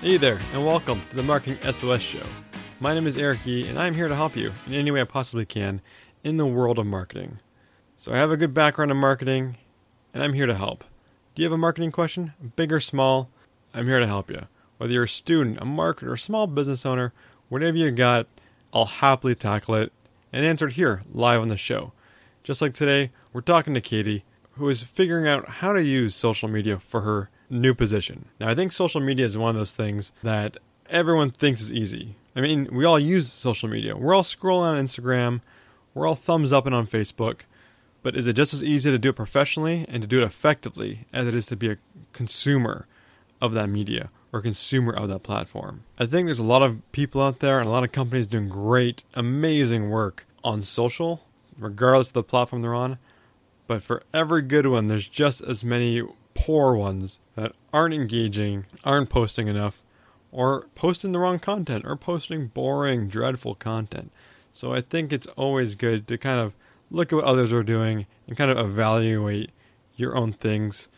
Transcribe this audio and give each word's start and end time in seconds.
Hey 0.00 0.16
there, 0.16 0.38
and 0.52 0.64
welcome 0.64 1.00
to 1.10 1.16
the 1.16 1.24
Marketing 1.24 1.58
SOS 1.72 2.00
Show. 2.00 2.22
My 2.78 2.94
name 2.94 3.08
is 3.08 3.18
Eric 3.18 3.40
Yee, 3.44 3.66
and 3.66 3.76
I'm 3.76 3.96
here 3.96 4.06
to 4.06 4.14
help 4.14 4.36
you 4.36 4.52
in 4.68 4.74
any 4.74 4.92
way 4.92 5.00
I 5.00 5.04
possibly 5.04 5.44
can 5.44 5.80
in 6.22 6.36
the 6.36 6.46
world 6.46 6.78
of 6.78 6.86
marketing. 6.86 7.40
So, 7.96 8.12
I 8.12 8.18
have 8.18 8.30
a 8.30 8.36
good 8.36 8.54
background 8.54 8.92
in 8.92 8.96
marketing, 8.96 9.56
and 10.14 10.22
I'm 10.22 10.34
here 10.34 10.46
to 10.46 10.54
help. 10.54 10.84
Do 11.34 11.42
you 11.42 11.46
have 11.46 11.52
a 11.52 11.58
marketing 11.58 11.90
question, 11.90 12.32
big 12.54 12.72
or 12.72 12.78
small? 12.78 13.28
I'm 13.74 13.88
here 13.88 13.98
to 13.98 14.06
help 14.06 14.30
you. 14.30 14.46
Whether 14.76 14.92
you're 14.92 15.02
a 15.02 15.08
student, 15.08 15.58
a 15.58 15.64
marketer, 15.64 16.12
a 16.12 16.18
small 16.18 16.46
business 16.46 16.86
owner, 16.86 17.12
whatever 17.48 17.76
you 17.76 17.90
got, 17.90 18.28
I'll 18.72 18.84
happily 18.84 19.34
tackle 19.34 19.74
it 19.74 19.92
and 20.32 20.46
answer 20.46 20.68
it 20.68 20.74
here 20.74 21.02
live 21.12 21.40
on 21.40 21.48
the 21.48 21.56
show. 21.56 21.90
Just 22.44 22.62
like 22.62 22.74
today, 22.74 23.10
we're 23.32 23.40
talking 23.40 23.74
to 23.74 23.80
Katie, 23.80 24.24
who 24.52 24.68
is 24.68 24.84
figuring 24.84 25.26
out 25.26 25.48
how 25.48 25.72
to 25.72 25.82
use 25.82 26.14
social 26.14 26.48
media 26.48 26.78
for 26.78 27.00
her 27.00 27.30
new 27.50 27.74
position. 27.74 28.26
Now, 28.40 28.48
I 28.48 28.54
think 28.54 28.72
social 28.72 29.00
media 29.00 29.26
is 29.26 29.36
one 29.36 29.50
of 29.50 29.56
those 29.56 29.74
things 29.74 30.12
that 30.22 30.56
everyone 30.88 31.30
thinks 31.30 31.60
is 31.60 31.72
easy. 31.72 32.16
I 32.36 32.40
mean, 32.40 32.68
we 32.70 32.84
all 32.84 32.98
use 32.98 33.32
social 33.32 33.68
media. 33.68 33.96
We're 33.96 34.14
all 34.14 34.22
scrolling 34.22 34.78
on 34.78 34.84
Instagram, 34.84 35.40
we're 35.94 36.06
all 36.06 36.14
thumbs 36.14 36.52
up 36.52 36.66
and 36.66 36.74
on 36.74 36.86
Facebook. 36.86 37.40
But 38.02 38.16
is 38.16 38.26
it 38.26 38.34
just 38.34 38.54
as 38.54 38.62
easy 38.62 38.90
to 38.90 38.98
do 38.98 39.10
it 39.10 39.16
professionally 39.16 39.84
and 39.88 40.02
to 40.02 40.08
do 40.08 40.22
it 40.22 40.24
effectively 40.24 41.06
as 41.12 41.26
it 41.26 41.34
is 41.34 41.46
to 41.46 41.56
be 41.56 41.70
a 41.70 41.78
consumer 42.12 42.86
of 43.40 43.52
that 43.54 43.68
media 43.68 44.10
or 44.32 44.40
consumer 44.40 44.92
of 44.92 45.08
that 45.08 45.24
platform? 45.24 45.82
I 45.98 46.06
think 46.06 46.26
there's 46.26 46.38
a 46.38 46.44
lot 46.44 46.62
of 46.62 46.80
people 46.92 47.20
out 47.20 47.40
there 47.40 47.58
and 47.58 47.66
a 47.66 47.72
lot 47.72 47.84
of 47.84 47.92
companies 47.92 48.26
doing 48.26 48.48
great, 48.48 49.02
amazing 49.14 49.90
work 49.90 50.26
on 50.44 50.62
social, 50.62 51.24
regardless 51.58 52.08
of 52.08 52.14
the 52.14 52.22
platform 52.22 52.62
they're 52.62 52.74
on. 52.74 52.98
But 53.66 53.82
for 53.82 54.02
every 54.14 54.42
good 54.42 54.66
one, 54.66 54.86
there's 54.86 55.08
just 55.08 55.42
as 55.42 55.62
many 55.62 56.02
poor 56.38 56.74
ones 56.74 57.18
that 57.34 57.52
aren't 57.72 57.94
engaging, 57.94 58.64
aren't 58.84 59.10
posting 59.10 59.48
enough, 59.48 59.82
or 60.30 60.66
posting 60.74 61.12
the 61.12 61.18
wrong 61.18 61.38
content, 61.38 61.84
or 61.84 61.96
posting 61.96 62.46
boring, 62.46 63.08
dreadful 63.08 63.54
content. 63.54 64.12
So 64.52 64.72
I 64.72 64.80
think 64.80 65.12
it's 65.12 65.26
always 65.28 65.74
good 65.74 66.06
to 66.08 66.16
kind 66.16 66.40
of 66.40 66.54
look 66.90 67.12
at 67.12 67.16
what 67.16 67.24
others 67.24 67.52
are 67.52 67.62
doing 67.62 68.06
and 68.26 68.36
kind 68.36 68.50
of 68.50 68.58
evaluate 68.58 69.50
your 69.96 70.16
own 70.16 70.32
things, 70.32 70.88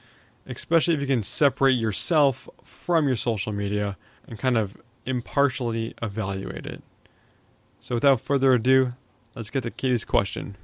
especially 0.46 0.94
if 0.94 1.00
you 1.00 1.06
can 1.06 1.22
separate 1.22 1.76
yourself 1.76 2.48
from 2.62 3.06
your 3.06 3.16
social 3.16 3.52
media 3.52 3.96
and 4.28 4.38
kind 4.38 4.58
of 4.58 4.76
impartially 5.06 5.94
evaluate 6.02 6.66
it. 6.66 6.82
So 7.80 7.94
without 7.94 8.20
further 8.20 8.52
ado, 8.52 8.90
let's 9.34 9.50
get 9.50 9.62
to 9.62 9.70
Katie's 9.70 10.04
question. 10.04 10.56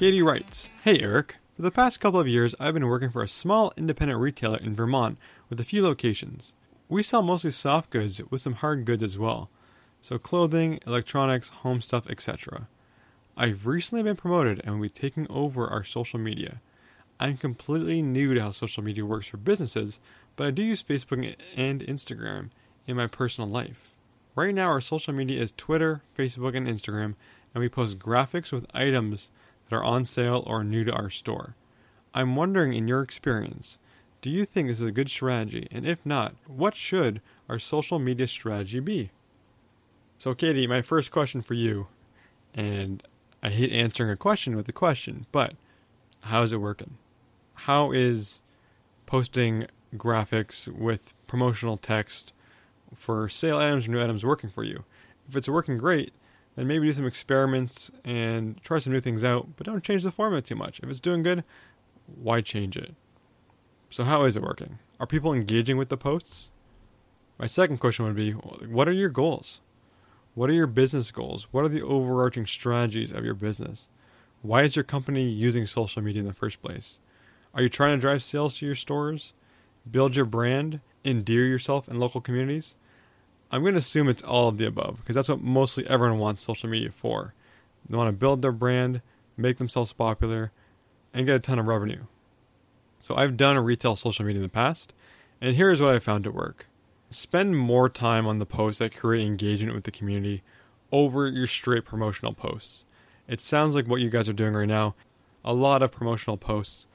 Katie 0.00 0.22
writes 0.22 0.70
Hey 0.82 0.98
Eric, 0.98 1.36
for 1.54 1.60
the 1.60 1.70
past 1.70 2.00
couple 2.00 2.18
of 2.18 2.26
years 2.26 2.54
I've 2.58 2.72
been 2.72 2.86
working 2.86 3.10
for 3.10 3.22
a 3.22 3.28
small 3.28 3.70
independent 3.76 4.18
retailer 4.18 4.56
in 4.56 4.74
Vermont 4.74 5.18
with 5.50 5.60
a 5.60 5.64
few 5.64 5.82
locations. 5.82 6.54
We 6.88 7.02
sell 7.02 7.20
mostly 7.20 7.50
soft 7.50 7.90
goods 7.90 8.18
with 8.30 8.40
some 8.40 8.54
hard 8.54 8.86
goods 8.86 9.02
as 9.02 9.18
well, 9.18 9.50
so 10.00 10.16
clothing, 10.16 10.80
electronics, 10.86 11.50
home 11.50 11.82
stuff, 11.82 12.08
etc. 12.08 12.66
I've 13.36 13.66
recently 13.66 14.02
been 14.02 14.16
promoted 14.16 14.62
and 14.64 14.76
will 14.76 14.84
be 14.84 14.88
taking 14.88 15.26
over 15.28 15.68
our 15.68 15.84
social 15.84 16.18
media. 16.18 16.62
I'm 17.20 17.36
completely 17.36 18.00
new 18.00 18.32
to 18.32 18.40
how 18.40 18.52
social 18.52 18.82
media 18.82 19.04
works 19.04 19.26
for 19.26 19.36
businesses, 19.36 20.00
but 20.34 20.46
I 20.46 20.50
do 20.50 20.62
use 20.62 20.82
Facebook 20.82 21.36
and 21.56 21.82
Instagram 21.82 22.48
in 22.86 22.96
my 22.96 23.06
personal 23.06 23.50
life. 23.50 23.90
Right 24.34 24.54
now, 24.54 24.68
our 24.68 24.80
social 24.80 25.12
media 25.12 25.42
is 25.42 25.52
Twitter, 25.58 26.00
Facebook, 26.16 26.56
and 26.56 26.66
Instagram, 26.66 27.16
and 27.52 27.60
we 27.60 27.68
post 27.68 27.98
graphics 27.98 28.50
with 28.50 28.64
items 28.72 29.30
that 29.70 29.76
are 29.76 29.84
on 29.84 30.04
sale 30.04 30.42
or 30.46 30.62
new 30.62 30.84
to 30.84 30.92
our 30.92 31.08
store. 31.10 31.54
I'm 32.12 32.36
wondering, 32.36 32.74
in 32.74 32.88
your 32.88 33.02
experience, 33.02 33.78
do 34.20 34.28
you 34.28 34.44
think 34.44 34.68
this 34.68 34.80
is 34.80 34.88
a 34.88 34.92
good 34.92 35.08
strategy? 35.08 35.68
And 35.70 35.86
if 35.86 36.04
not, 36.04 36.34
what 36.46 36.74
should 36.74 37.20
our 37.48 37.58
social 37.58 37.98
media 37.98 38.26
strategy 38.28 38.80
be? 38.80 39.10
So, 40.18 40.34
Katie, 40.34 40.66
my 40.66 40.82
first 40.82 41.10
question 41.10 41.40
for 41.40 41.54
you, 41.54 41.86
and 42.52 43.02
I 43.42 43.48
hate 43.48 43.72
answering 43.72 44.10
a 44.10 44.16
question 44.16 44.56
with 44.56 44.68
a 44.68 44.72
question, 44.72 45.26
but 45.32 45.54
how 46.22 46.42
is 46.42 46.52
it 46.52 46.58
working? 46.58 46.98
How 47.54 47.92
is 47.92 48.42
posting 49.06 49.66
graphics 49.96 50.68
with 50.68 51.14
promotional 51.26 51.76
text 51.76 52.32
for 52.94 53.28
sale 53.28 53.56
items 53.56 53.86
or 53.86 53.92
new 53.92 54.02
items 54.02 54.24
working 54.24 54.50
for 54.50 54.64
you? 54.64 54.84
If 55.28 55.36
it's 55.36 55.48
working 55.48 55.78
great, 55.78 56.12
then 56.56 56.66
maybe 56.66 56.86
do 56.86 56.92
some 56.92 57.06
experiments 57.06 57.90
and 58.04 58.60
try 58.62 58.78
some 58.78 58.92
new 58.92 59.00
things 59.00 59.24
out, 59.24 59.48
but 59.56 59.66
don't 59.66 59.84
change 59.84 60.02
the 60.02 60.10
format 60.10 60.44
too 60.44 60.56
much. 60.56 60.80
If 60.80 60.88
it's 60.88 61.00
doing 61.00 61.22
good, 61.22 61.44
why 62.06 62.40
change 62.40 62.76
it? 62.76 62.94
So, 63.90 64.04
how 64.04 64.24
is 64.24 64.36
it 64.36 64.42
working? 64.42 64.78
Are 64.98 65.06
people 65.06 65.32
engaging 65.32 65.76
with 65.76 65.88
the 65.88 65.96
posts? 65.96 66.50
My 67.38 67.46
second 67.46 67.78
question 67.78 68.04
would 68.04 68.16
be 68.16 68.32
what 68.32 68.88
are 68.88 68.92
your 68.92 69.08
goals? 69.08 69.60
What 70.34 70.50
are 70.50 70.54
your 70.54 70.66
business 70.66 71.10
goals? 71.10 71.48
What 71.50 71.64
are 71.64 71.68
the 71.68 71.82
overarching 71.82 72.46
strategies 72.46 73.12
of 73.12 73.24
your 73.24 73.34
business? 73.34 73.88
Why 74.42 74.62
is 74.62 74.76
your 74.76 74.84
company 74.84 75.24
using 75.24 75.66
social 75.66 76.02
media 76.02 76.20
in 76.20 76.28
the 76.28 76.34
first 76.34 76.62
place? 76.62 77.00
Are 77.52 77.62
you 77.62 77.68
trying 77.68 77.96
to 77.96 78.00
drive 78.00 78.22
sales 78.22 78.58
to 78.58 78.66
your 78.66 78.74
stores? 78.74 79.32
Build 79.90 80.14
your 80.14 80.24
brand? 80.24 80.80
Endear 81.04 81.46
yourself 81.46 81.88
in 81.88 81.98
local 81.98 82.20
communities? 82.20 82.76
I'm 83.50 83.62
going 83.62 83.74
to 83.74 83.78
assume 83.78 84.08
it's 84.08 84.22
all 84.22 84.48
of 84.48 84.58
the 84.58 84.66
above 84.66 84.98
because 84.98 85.14
that's 85.14 85.28
what 85.28 85.40
mostly 85.40 85.86
everyone 85.88 86.18
wants 86.18 86.42
social 86.42 86.68
media 86.68 86.90
for. 86.92 87.34
They 87.88 87.96
want 87.96 88.08
to 88.08 88.12
build 88.12 88.42
their 88.42 88.52
brand, 88.52 89.02
make 89.36 89.56
themselves 89.56 89.92
popular, 89.92 90.52
and 91.12 91.26
get 91.26 91.36
a 91.36 91.40
ton 91.40 91.58
of 91.58 91.66
revenue. 91.66 92.04
So 93.00 93.16
I've 93.16 93.36
done 93.36 93.56
a 93.56 93.62
retail 93.62 93.96
social 93.96 94.24
media 94.24 94.38
in 94.38 94.44
the 94.44 94.48
past, 94.48 94.92
and 95.40 95.56
here's 95.56 95.80
what 95.80 95.94
I 95.94 95.98
found 95.98 96.24
to 96.24 96.30
work. 96.30 96.66
Spend 97.10 97.58
more 97.58 97.88
time 97.88 98.26
on 98.26 98.38
the 98.38 98.46
posts 98.46 98.78
that 98.78 98.94
create 98.94 99.26
engagement 99.26 99.74
with 99.74 99.84
the 99.84 99.90
community 99.90 100.42
over 100.92 101.26
your 101.26 101.48
straight 101.48 101.84
promotional 101.84 102.32
posts. 102.32 102.84
It 103.26 103.40
sounds 103.40 103.74
like 103.74 103.88
what 103.88 104.00
you 104.00 104.10
guys 104.10 104.28
are 104.28 104.34
doing 104.34 104.54
right 104.54 104.68
now. 104.68 104.94
A 105.44 105.54
lot 105.54 105.82
of 105.82 105.90
promotional 105.90 106.36
posts 106.36 106.86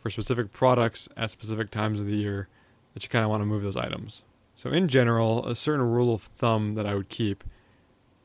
for 0.00 0.10
specific 0.10 0.52
products 0.52 1.08
at 1.16 1.30
specific 1.32 1.70
times 1.70 1.98
of 1.98 2.06
the 2.06 2.16
year 2.16 2.48
that 2.94 3.02
you 3.02 3.08
kind 3.08 3.24
of 3.24 3.30
want 3.30 3.40
to 3.40 3.46
move 3.46 3.62
those 3.62 3.76
items. 3.76 4.22
So, 4.58 4.70
in 4.70 4.88
general, 4.88 5.46
a 5.46 5.54
certain 5.54 5.88
rule 5.88 6.12
of 6.12 6.22
thumb 6.22 6.74
that 6.74 6.84
I 6.84 6.96
would 6.96 7.08
keep 7.08 7.44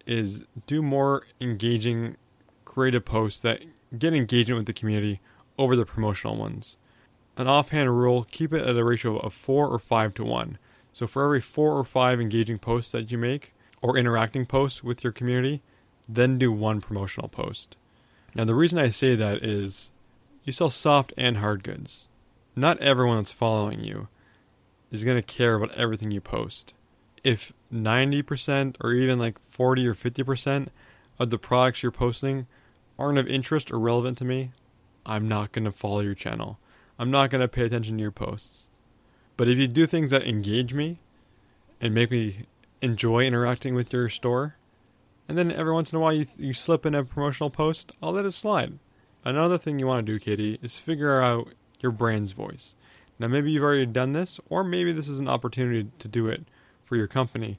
is 0.08 0.46
do 0.66 0.82
more 0.82 1.28
engaging 1.40 2.18
creative 2.66 3.06
posts 3.06 3.40
that 3.42 3.62
get 4.00 4.16
engagement 4.16 4.58
with 4.58 4.66
the 4.66 4.74
community 4.74 5.22
over 5.60 5.76
the 5.76 5.86
promotional 5.86 6.36
ones. 6.36 6.76
An 7.38 7.46
offhand 7.46 7.96
rule 7.96 8.26
keep 8.32 8.52
it 8.52 8.68
at 8.68 8.76
a 8.76 8.84
ratio 8.84 9.20
of 9.20 9.32
4 9.32 9.68
or 9.68 9.78
5 9.78 10.14
to 10.16 10.24
1. 10.24 10.58
So, 10.92 11.06
for 11.06 11.24
every 11.24 11.40
4 11.40 11.78
or 11.78 11.84
5 11.84 12.20
engaging 12.20 12.58
posts 12.58 12.92
that 12.94 13.12
you 13.12 13.20
make 13.20 13.54
or 13.84 13.96
interacting 13.96 14.48
posts 14.48 14.84
with 14.84 15.04
your 15.04 15.14
community, 15.14 15.62
then 16.10 16.40
do 16.40 16.52
one 16.52 16.82
promotional 16.82 17.30
post. 17.30 17.78
Now, 18.34 18.46
the 18.46 18.56
reason 18.56 18.80
I 18.80 18.90
say 18.90 19.16
that 19.16 19.44
is 19.44 19.92
you 20.46 20.52
sell 20.52 20.72
soft 20.72 21.14
and 21.16 21.38
hard 21.38 21.64
goods. 21.64 22.10
Not 22.56 22.80
everyone 22.80 23.18
that's 23.18 23.32
following 23.32 23.84
you 23.84 24.08
is 24.94 25.04
going 25.04 25.18
to 25.18 25.22
care 25.24 25.56
about 25.56 25.76
everything 25.76 26.12
you 26.12 26.22
post. 26.22 26.74
If 27.24 27.52
90% 27.74 28.78
or 28.80 28.94
even 28.94 29.18
like 29.20 29.40
40 29.50 29.88
or 29.88 29.96
50% 29.96 30.68
of 31.20 31.30
the 31.32 31.38
products 31.38 31.82
you're 31.82 31.92
posting 31.92 32.46
aren't 32.98 33.18
of 33.18 33.28
interest 33.28 33.72
or 33.72 33.80
relevant 33.80 34.20
to 34.20 34.26
me, 34.26 34.52
I'm 35.06 35.28
not 35.28 35.52
going 35.52 35.66
to 35.66 35.72
follow 35.72 36.00
your 36.00 36.14
channel. 36.14 36.60
I'm 37.00 37.10
not 37.10 37.32
going 37.32 37.42
to 37.42 37.48
pay 37.48 37.66
attention 37.66 37.98
to 37.98 38.02
your 38.02 38.12
posts. 38.12 38.70
But 39.36 39.50
if 39.50 39.58
you 39.58 39.68
do 39.68 39.88
things 39.88 40.12
that 40.12 40.28
engage 40.28 40.76
me 40.76 41.00
and 41.82 41.94
make 41.94 42.12
me 42.12 42.46
enjoy 42.82 43.26
interacting 43.26 43.74
with 43.74 43.92
your 43.92 44.10
store, 44.10 44.58
and 45.28 45.38
then 45.38 45.52
every 45.52 45.74
once 45.74 45.92
in 45.92 45.98
a 45.98 46.00
while 46.00 46.14
you, 46.14 46.28
you 46.38 46.54
slip 46.54 46.86
in 46.86 46.94
a 46.94 47.04
promotional 47.04 47.50
post, 47.50 47.92
I'll 48.02 48.12
let 48.12 48.26
it 48.26 48.32
slide. 48.32 48.78
Another 49.26 49.58
thing 49.58 49.80
you 49.80 49.88
want 49.88 50.06
to 50.06 50.12
do, 50.12 50.20
Katie, 50.20 50.60
is 50.62 50.78
figure 50.78 51.20
out 51.20 51.54
your 51.80 51.92
brand's 51.92 52.34
voice. 52.34 52.76
Now, 53.24 53.30
maybe 53.30 53.54
you've 53.54 53.64
already 53.64 53.86
done 53.86 54.12
this, 54.12 54.38
or 54.50 54.66
maybe 54.66 54.92
this 54.92 55.08
is 55.08 55.22
an 55.22 55.30
opportunity 55.30 55.90
to 56.00 56.08
do 56.10 56.28
it 56.28 56.44
for 56.84 56.98
your 56.98 57.08
company. 57.08 57.58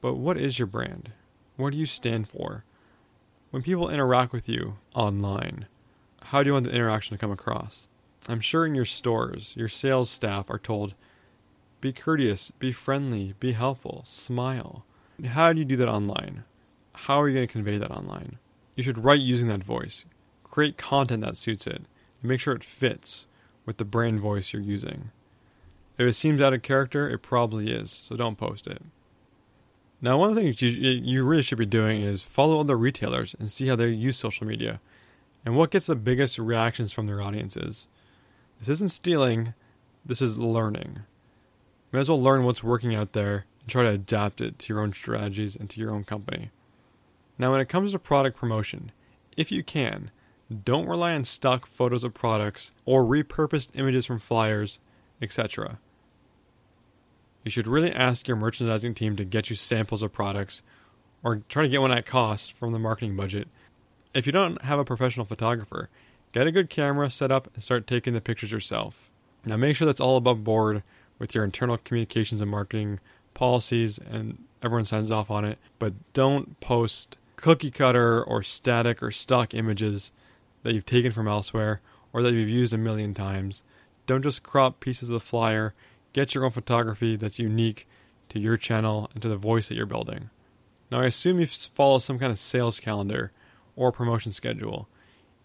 But 0.00 0.14
what 0.14 0.38
is 0.38 0.60
your 0.60 0.66
brand? 0.66 1.10
What 1.56 1.72
do 1.72 1.76
you 1.76 1.84
stand 1.84 2.28
for? 2.28 2.62
When 3.50 3.64
people 3.64 3.90
interact 3.90 4.32
with 4.32 4.48
you 4.48 4.76
online, 4.94 5.66
how 6.22 6.44
do 6.44 6.46
you 6.46 6.52
want 6.52 6.64
the 6.64 6.72
interaction 6.72 7.16
to 7.16 7.20
come 7.20 7.32
across? 7.32 7.88
I'm 8.28 8.38
sure 8.38 8.64
in 8.64 8.76
your 8.76 8.84
stores, 8.84 9.52
your 9.56 9.66
sales 9.66 10.10
staff 10.10 10.48
are 10.48 10.60
told, 10.60 10.94
be 11.80 11.92
courteous, 11.92 12.52
be 12.52 12.70
friendly, 12.70 13.34
be 13.40 13.54
helpful, 13.54 14.04
smile. 14.06 14.84
How 15.26 15.52
do 15.52 15.58
you 15.58 15.64
do 15.64 15.74
that 15.74 15.88
online? 15.88 16.44
How 16.92 17.20
are 17.20 17.26
you 17.28 17.34
going 17.34 17.48
to 17.48 17.52
convey 17.52 17.78
that 17.78 17.90
online? 17.90 18.38
You 18.76 18.84
should 18.84 19.02
write 19.02 19.18
using 19.18 19.48
that 19.48 19.64
voice. 19.64 20.04
Create 20.44 20.76
content 20.76 21.22
that 21.22 21.36
suits 21.36 21.66
it. 21.66 21.82
And 22.22 22.28
make 22.30 22.38
sure 22.38 22.54
it 22.54 22.62
fits 22.62 23.26
with 23.68 23.76
the 23.76 23.84
brand 23.84 24.18
voice 24.18 24.54
you're 24.54 24.62
using. 24.62 25.10
If 25.98 26.06
it 26.06 26.14
seems 26.14 26.40
out 26.40 26.54
of 26.54 26.62
character, 26.62 27.06
it 27.06 27.18
probably 27.18 27.70
is, 27.70 27.90
so 27.90 28.16
don't 28.16 28.38
post 28.38 28.66
it. 28.66 28.80
Now, 30.00 30.16
one 30.16 30.30
of 30.30 30.36
the 30.36 30.40
things 30.40 30.62
you, 30.62 30.70
you 30.70 31.22
really 31.22 31.42
should 31.42 31.58
be 31.58 31.66
doing 31.66 32.00
is 32.00 32.22
follow 32.22 32.60
other 32.60 32.78
retailers 32.78 33.36
and 33.38 33.50
see 33.50 33.66
how 33.66 33.76
they 33.76 33.88
use 33.88 34.16
social 34.16 34.46
media 34.46 34.80
and 35.44 35.54
what 35.54 35.70
gets 35.70 35.84
the 35.84 35.96
biggest 35.96 36.38
reactions 36.38 36.92
from 36.92 37.04
their 37.04 37.20
audiences. 37.20 37.88
This 38.58 38.70
isn't 38.70 38.90
stealing, 38.90 39.52
this 40.02 40.22
is 40.22 40.38
learning. 40.38 41.00
May 41.92 42.00
as 42.00 42.08
well 42.08 42.22
learn 42.22 42.44
what's 42.44 42.64
working 42.64 42.94
out 42.94 43.12
there 43.12 43.44
and 43.60 43.68
try 43.68 43.82
to 43.82 43.90
adapt 43.90 44.40
it 44.40 44.58
to 44.60 44.72
your 44.72 44.82
own 44.82 44.94
strategies 44.94 45.56
and 45.56 45.68
to 45.68 45.78
your 45.78 45.90
own 45.90 46.04
company. 46.04 46.52
Now, 47.36 47.52
when 47.52 47.60
it 47.60 47.68
comes 47.68 47.92
to 47.92 47.98
product 47.98 48.38
promotion, 48.38 48.92
if 49.36 49.52
you 49.52 49.62
can, 49.62 50.10
don't 50.64 50.88
rely 50.88 51.14
on 51.14 51.24
stock 51.24 51.66
photos 51.66 52.04
of 52.04 52.14
products 52.14 52.72
or 52.84 53.04
repurposed 53.04 53.70
images 53.74 54.06
from 54.06 54.18
flyers, 54.18 54.80
etc. 55.20 55.78
You 57.44 57.50
should 57.50 57.68
really 57.68 57.92
ask 57.92 58.26
your 58.26 58.36
merchandising 58.36 58.94
team 58.94 59.16
to 59.16 59.24
get 59.24 59.50
you 59.50 59.56
samples 59.56 60.02
of 60.02 60.12
products 60.12 60.62
or 61.22 61.42
try 61.48 61.62
to 61.62 61.68
get 61.68 61.80
one 61.80 61.92
at 61.92 62.06
cost 62.06 62.52
from 62.52 62.72
the 62.72 62.78
marketing 62.78 63.16
budget. 63.16 63.48
If 64.14 64.26
you 64.26 64.32
don't 64.32 64.62
have 64.62 64.78
a 64.78 64.84
professional 64.84 65.26
photographer, 65.26 65.90
get 66.32 66.46
a 66.46 66.52
good 66.52 66.70
camera 66.70 67.10
set 67.10 67.30
up 67.30 67.48
and 67.54 67.62
start 67.62 67.86
taking 67.86 68.14
the 68.14 68.20
pictures 68.20 68.52
yourself. 68.52 69.10
Now 69.44 69.56
make 69.56 69.76
sure 69.76 69.86
that's 69.86 70.00
all 70.00 70.16
above 70.16 70.44
board 70.44 70.82
with 71.18 71.34
your 71.34 71.44
internal 71.44 71.78
communications 71.78 72.40
and 72.40 72.50
marketing 72.50 73.00
policies 73.34 73.98
and 73.98 74.44
everyone 74.62 74.84
signs 74.84 75.10
off 75.10 75.30
on 75.30 75.44
it, 75.44 75.58
but 75.78 75.92
don't 76.12 76.58
post 76.60 77.16
cookie 77.36 77.70
cutter 77.70 78.22
or 78.22 78.42
static 78.42 79.02
or 79.02 79.10
stock 79.10 79.54
images 79.54 80.10
that 80.62 80.74
you've 80.74 80.86
taken 80.86 81.12
from 81.12 81.28
elsewhere 81.28 81.80
or 82.12 82.22
that 82.22 82.32
you've 82.32 82.50
used 82.50 82.72
a 82.72 82.78
million 82.78 83.14
times. 83.14 83.62
Don't 84.06 84.22
just 84.22 84.42
crop 84.42 84.80
pieces 84.80 85.08
of 85.08 85.14
the 85.14 85.20
flyer. 85.20 85.74
Get 86.12 86.34
your 86.34 86.44
own 86.44 86.50
photography 86.50 87.16
that's 87.16 87.38
unique 87.38 87.86
to 88.30 88.38
your 88.38 88.56
channel 88.56 89.10
and 89.12 89.22
to 89.22 89.28
the 89.28 89.36
voice 89.36 89.68
that 89.68 89.74
you're 89.74 89.86
building. 89.86 90.30
Now, 90.90 91.00
I 91.00 91.06
assume 91.06 91.38
you 91.38 91.46
follow 91.46 91.98
some 91.98 92.18
kind 92.18 92.32
of 92.32 92.38
sales 92.38 92.80
calendar 92.80 93.32
or 93.76 93.92
promotion 93.92 94.32
schedule. 94.32 94.88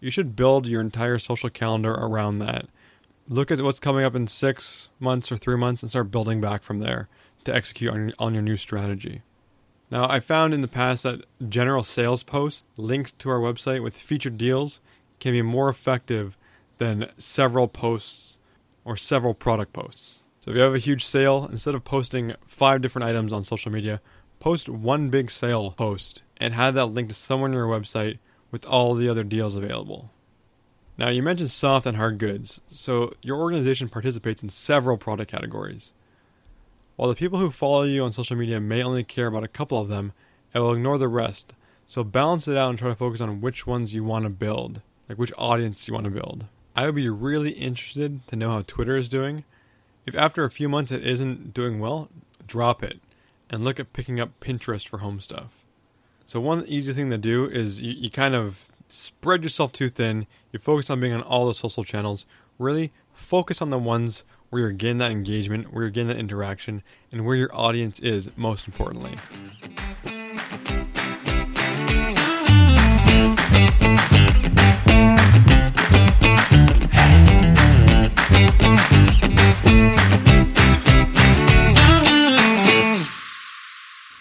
You 0.00 0.10
should 0.10 0.36
build 0.36 0.66
your 0.66 0.80
entire 0.80 1.18
social 1.18 1.50
calendar 1.50 1.92
around 1.92 2.38
that. 2.38 2.66
Look 3.28 3.50
at 3.50 3.60
what's 3.60 3.78
coming 3.78 4.04
up 4.04 4.14
in 4.14 4.26
six 4.26 4.88
months 5.00 5.30
or 5.30 5.36
three 5.36 5.56
months 5.56 5.82
and 5.82 5.90
start 5.90 6.10
building 6.10 6.40
back 6.40 6.62
from 6.62 6.78
there 6.78 7.08
to 7.44 7.54
execute 7.54 7.92
on 7.92 8.08
your, 8.08 8.12
on 8.18 8.34
your 8.34 8.42
new 8.42 8.56
strategy. 8.56 9.22
Now, 9.90 10.08
I 10.08 10.20
found 10.20 10.54
in 10.54 10.60
the 10.60 10.68
past 10.68 11.02
that 11.04 11.24
general 11.48 11.84
sales 11.84 12.22
posts 12.22 12.64
linked 12.76 13.18
to 13.20 13.30
our 13.30 13.38
website 13.38 13.82
with 13.82 13.96
featured 13.96 14.38
deals 14.38 14.80
can 15.24 15.32
be 15.32 15.40
more 15.40 15.70
effective 15.70 16.36
than 16.76 17.10
several 17.16 17.66
posts 17.66 18.38
or 18.84 18.94
several 18.94 19.32
product 19.32 19.72
posts. 19.72 20.22
So 20.38 20.50
if 20.50 20.56
you 20.58 20.62
have 20.62 20.74
a 20.74 20.78
huge 20.78 21.02
sale, 21.02 21.48
instead 21.50 21.74
of 21.74 21.82
posting 21.82 22.34
five 22.46 22.82
different 22.82 23.08
items 23.08 23.32
on 23.32 23.42
social 23.42 23.72
media, 23.72 24.02
post 24.38 24.68
one 24.68 25.08
big 25.08 25.30
sale 25.30 25.70
post 25.70 26.20
and 26.36 26.52
have 26.52 26.74
that 26.74 26.88
linked 26.88 27.08
to 27.08 27.14
somewhere 27.14 27.48
on 27.48 27.54
your 27.54 27.66
website 27.66 28.18
with 28.50 28.66
all 28.66 28.94
the 28.94 29.08
other 29.08 29.24
deals 29.24 29.54
available. 29.54 30.10
Now, 30.98 31.08
you 31.08 31.22
mentioned 31.22 31.50
soft 31.50 31.86
and 31.86 31.96
hard 31.96 32.18
goods, 32.18 32.60
so 32.68 33.14
your 33.22 33.38
organization 33.38 33.88
participates 33.88 34.42
in 34.42 34.50
several 34.50 34.98
product 34.98 35.30
categories. 35.30 35.94
While 36.96 37.08
the 37.08 37.14
people 37.14 37.38
who 37.38 37.50
follow 37.50 37.84
you 37.84 38.04
on 38.04 38.12
social 38.12 38.36
media 38.36 38.60
may 38.60 38.82
only 38.82 39.04
care 39.04 39.28
about 39.28 39.42
a 39.42 39.48
couple 39.48 39.80
of 39.80 39.88
them, 39.88 40.12
it 40.54 40.58
will 40.58 40.74
ignore 40.74 40.98
the 40.98 41.08
rest, 41.08 41.54
so 41.86 42.04
balance 42.04 42.46
it 42.46 42.58
out 42.58 42.68
and 42.68 42.78
try 42.78 42.90
to 42.90 42.94
focus 42.94 43.22
on 43.22 43.40
which 43.40 43.66
ones 43.66 43.94
you 43.94 44.04
want 44.04 44.24
to 44.24 44.28
build 44.28 44.82
like 45.08 45.18
which 45.18 45.32
audience 45.36 45.84
do 45.84 45.90
you 45.90 45.94
want 45.94 46.04
to 46.04 46.10
build. 46.10 46.44
I 46.76 46.86
would 46.86 46.94
be 46.94 47.08
really 47.08 47.50
interested 47.50 48.26
to 48.28 48.36
know 48.36 48.50
how 48.50 48.62
Twitter 48.62 48.96
is 48.96 49.08
doing. 49.08 49.44
If 50.06 50.14
after 50.14 50.44
a 50.44 50.50
few 50.50 50.68
months 50.68 50.92
it 50.92 51.06
isn't 51.06 51.54
doing 51.54 51.78
well, 51.78 52.08
drop 52.46 52.82
it 52.82 53.00
and 53.48 53.64
look 53.64 53.78
at 53.78 53.92
picking 53.92 54.20
up 54.20 54.38
Pinterest 54.40 54.86
for 54.86 54.98
home 54.98 55.20
stuff. 55.20 55.64
So 56.26 56.40
one 56.40 56.64
easy 56.66 56.92
thing 56.92 57.10
to 57.10 57.18
do 57.18 57.44
is 57.46 57.80
you, 57.82 57.92
you 57.92 58.10
kind 58.10 58.34
of 58.34 58.68
spread 58.88 59.42
yourself 59.42 59.72
too 59.72 59.88
thin. 59.88 60.26
You 60.52 60.58
focus 60.58 60.90
on 60.90 61.00
being 61.00 61.12
on 61.12 61.22
all 61.22 61.46
the 61.46 61.54
social 61.54 61.84
channels. 61.84 62.26
Really 62.58 62.92
focus 63.12 63.60
on 63.60 63.70
the 63.70 63.78
ones 63.78 64.24
where 64.50 64.62
you're 64.62 64.72
getting 64.72 64.98
that 64.98 65.10
engagement, 65.10 65.72
where 65.72 65.84
you're 65.84 65.90
getting 65.90 66.08
that 66.08 66.18
interaction, 66.18 66.82
and 67.10 67.26
where 67.26 67.36
your 67.36 67.54
audience 67.54 67.98
is 68.00 68.30
most 68.36 68.66
importantly. 68.66 69.18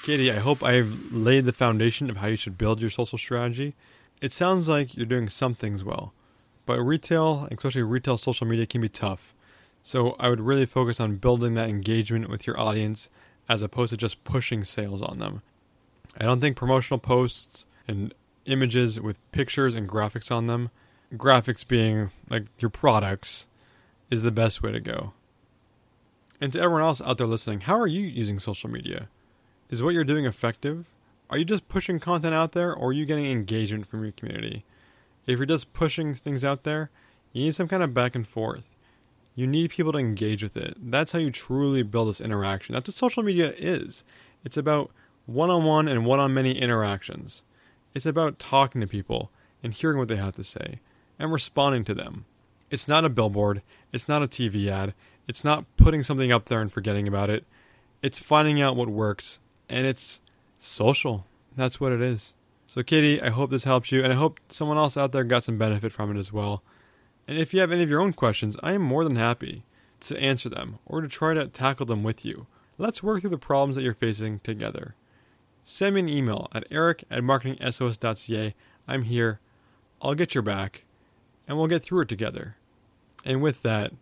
Katie, 0.04 0.32
I 0.32 0.40
hope 0.40 0.62
I've 0.62 1.14
laid 1.14 1.46
the 1.46 1.54
foundation 1.54 2.10
of 2.10 2.18
how 2.18 2.28
you 2.28 2.36
should 2.36 2.58
build 2.58 2.82
your 2.82 2.90
social 2.90 3.18
strategy. 3.18 3.74
It 4.22 4.32
sounds 4.32 4.68
like 4.68 4.96
you're 4.96 5.06
doing 5.06 5.30
some 5.30 5.56
things 5.56 5.84
well, 5.84 6.14
but 6.66 6.80
retail, 6.82 7.48
especially 7.50 7.84
retail 7.84 8.18
social 8.18 8.46
media, 8.46 8.66
can 8.66 8.82
be 8.82 8.90
tough. 8.90 9.34
So 9.82 10.16
I 10.20 10.30
would 10.30 10.42
really 10.42 10.66
focus 10.66 11.00
on 11.00 11.16
building 11.16 11.56
that 11.56 11.70
engagement 11.70 12.30
with 12.30 12.46
your 12.46 12.60
audience 12.60 13.10
as 13.48 13.64
opposed 13.64 13.92
to 13.92 13.98
just 13.98 14.24
pushing 14.24 14.64
sales 14.64 15.02
on 15.02 15.20
them. 15.20 15.42
I 16.20 16.26
don't 16.26 16.42
think 16.42 16.58
promotional 16.58 17.00
posts 17.00 17.66
and 17.88 18.14
images 18.46 19.00
with 19.00 19.20
pictures 19.32 19.74
and 19.74 19.88
graphics 19.88 20.32
on 20.32 20.48
them, 20.48 20.70
graphics 21.14 21.68
being 21.68 22.10
like 22.30 22.46
your 22.60 22.70
products, 22.70 23.48
is 24.10 24.24
the 24.24 24.32
best 24.32 24.62
way 24.62 24.72
to 24.72 24.80
go. 24.80 25.14
And 26.40 26.52
to 26.54 26.60
everyone 26.60 26.84
else 26.84 27.02
out 27.02 27.18
there 27.18 27.28
listening, 27.28 27.62
how 27.62 27.80
are 27.80 27.88
you 27.88 28.02
using 28.02 28.40
social 28.40 28.70
media? 28.70 29.08
Is 29.70 29.82
what 29.82 29.94
you're 29.94 30.04
doing 30.04 30.26
effective? 30.26 30.86
Are 31.30 31.38
you 31.38 31.46
just 31.46 31.68
pushing 31.68 32.00
content 32.00 32.36
out 32.36 32.52
there 32.52 32.74
or 32.74 32.90
are 32.90 32.94
you 32.94 33.06
getting 33.06 33.26
engagement 33.26 33.88
from 33.88 34.04
your 34.04 34.12
community? 34.12 34.66
If 35.26 35.40
you're 35.40 35.46
just 35.46 35.74
pushing 35.74 36.14
things 36.14 36.44
out 36.44 36.64
there, 36.64 36.90
you 37.32 37.44
need 37.44 37.56
some 37.56 37.68
kind 37.68 37.82
of 37.82 37.94
back 37.94 38.14
and 38.14 38.28
forth. 38.28 38.76
You 39.36 39.48
need 39.48 39.72
people 39.72 39.94
to 39.94 39.98
engage 39.98 40.44
with 40.44 40.56
it. 40.56 40.76
That's 40.80 41.12
how 41.12 41.20
you 41.20 41.32
truly 41.32 41.82
build 41.82 42.10
this 42.10 42.22
interaction. 42.22 42.74
That's 42.74 42.90
what 42.90 42.96
social 42.96 43.24
media 43.24 43.54
is. 43.58 44.04
It's 44.44 44.58
about 44.58 44.92
one 45.26 45.50
on 45.50 45.64
one 45.64 45.88
and 45.88 46.06
one 46.06 46.20
on 46.20 46.34
many 46.34 46.52
interactions. 46.52 47.42
It's 47.94 48.06
about 48.06 48.40
talking 48.40 48.82
to 48.82 48.88
people 48.88 49.32
and 49.62 49.74
hearing 49.74 49.98
what 49.98 50.08
they 50.08 50.16
have 50.16 50.36
to 50.36 50.44
say 50.44 50.80
and 51.20 51.32
responding 51.32 51.84
to 51.86 51.94
them. 51.94 52.26
It's 52.70 52.88
not 52.88 53.06
a 53.06 53.10
billboard, 53.10 53.62
it's 53.92 54.08
not 54.08 54.24
a 54.24 54.28
TV 54.28 54.68
ad, 54.68 54.94
it's 55.28 55.44
not 55.44 55.66
putting 55.78 56.04
something 56.04 56.32
up 56.32 56.46
there 56.46 56.62
and 56.62 56.72
forgetting 56.72 57.08
about 57.08 57.30
it. 57.30 57.46
It's 58.02 58.20
finding 58.20 58.62
out 58.62 58.76
what 58.76 58.90
works 58.90 59.40
and 59.70 59.86
it's 59.86 60.22
social. 60.60 61.26
That's 61.56 61.80
what 61.80 61.92
it 61.92 62.02
is. 62.02 62.34
So, 62.68 62.82
Katie, 62.82 63.22
I 63.22 63.30
hope 63.30 63.52
this 63.52 63.66
helps 63.66 63.92
you, 63.92 64.04
and 64.04 64.12
I 64.12 64.16
hope 64.16 64.40
someone 64.50 64.78
else 64.78 64.98
out 64.98 65.12
there 65.12 65.24
got 65.24 65.44
some 65.44 65.60
benefit 65.60 65.92
from 65.92 66.10
it 66.10 66.18
as 66.18 66.34
well. 66.34 66.64
And 67.28 67.38
if 67.38 67.54
you 67.54 67.60
have 67.60 67.72
any 67.72 67.84
of 67.84 67.90
your 67.90 68.02
own 68.02 68.14
questions, 68.14 68.58
I 68.64 68.74
am 68.74 68.82
more 68.82 69.04
than 69.04 69.16
happy 69.16 69.64
to 70.02 70.20
answer 70.20 70.50
them 70.50 70.80
or 70.86 71.02
to 71.02 71.08
try 71.08 71.34
to 71.36 71.48
tackle 71.48 71.86
them 71.86 72.04
with 72.04 72.26
you. 72.26 72.48
Let's 72.78 73.04
work 73.04 73.22
through 73.22 73.30
the 73.30 73.38
problems 73.38 73.76
that 73.76 73.84
you're 73.84 73.94
facing 73.94 74.40
together. 74.40 74.96
Send 75.64 75.96
me 75.96 76.02
an 76.02 76.10
email 76.10 76.50
at 76.54 76.66
eric 76.70 77.06
at 77.10 77.24
marketingsos.ca. 77.24 78.54
I'm 78.88 79.04
here. 79.04 79.40
I'll 80.02 80.16
get 80.16 80.36
your 80.36 80.42
back, 80.42 80.84
and 81.48 81.58
we'll 81.58 81.68
get 81.68 81.84
through 81.84 82.02
it 82.02 82.10
together. 82.10 82.58
And 83.24 83.42
with 83.42 83.62
that, 83.64 83.94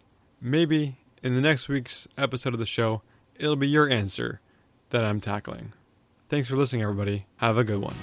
maybe 0.41 0.98
in 1.22 1.36
the 1.36 1.41
next 1.41 1.70
week's 1.70 2.08
episode 2.18 2.53
of 2.53 2.60
the 2.60 2.65
show, 2.65 3.03
it'll 3.36 3.56
be 3.56 3.68
your 3.68 3.88
answer 3.88 4.41
that 4.89 5.03
I'm 5.03 5.22
tackling. 5.22 5.74
Thanks 6.30 6.48
for 6.48 6.56
listening, 6.56 6.82
everybody. 6.82 7.25
Have 7.38 7.58
a 7.58 7.63
good 7.63 7.80
one. 7.80 7.96